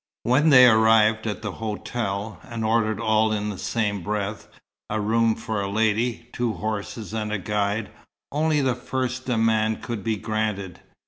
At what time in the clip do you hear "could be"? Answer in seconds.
9.83-10.17